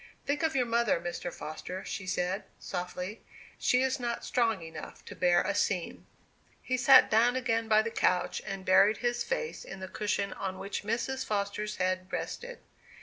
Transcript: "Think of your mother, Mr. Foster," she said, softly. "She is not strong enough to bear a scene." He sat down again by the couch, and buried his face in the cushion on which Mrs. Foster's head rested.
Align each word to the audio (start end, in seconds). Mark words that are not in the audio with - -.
"Think 0.25 0.41
of 0.41 0.55
your 0.55 0.65
mother, 0.65 0.99
Mr. 0.99 1.31
Foster," 1.31 1.85
she 1.85 2.07
said, 2.07 2.45
softly. 2.57 3.23
"She 3.59 3.83
is 3.83 3.99
not 3.99 4.25
strong 4.25 4.63
enough 4.63 5.05
to 5.05 5.15
bear 5.15 5.43
a 5.43 5.53
scene." 5.53 6.07
He 6.63 6.75
sat 6.75 7.11
down 7.11 7.35
again 7.35 7.67
by 7.67 7.83
the 7.83 7.91
couch, 7.91 8.41
and 8.43 8.65
buried 8.65 8.97
his 9.05 9.23
face 9.23 9.63
in 9.63 9.79
the 9.79 9.87
cushion 9.87 10.33
on 10.33 10.57
which 10.57 10.81
Mrs. 10.81 11.23
Foster's 11.23 11.75
head 11.75 12.07
rested. 12.11 12.57